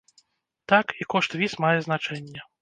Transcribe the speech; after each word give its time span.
Так, 0.73 0.95
і 1.03 1.07
кошт 1.15 1.37
віз 1.43 1.53
мае 1.67 1.75
значэнне. 1.89 2.41